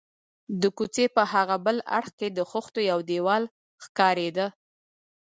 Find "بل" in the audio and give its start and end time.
1.65-1.77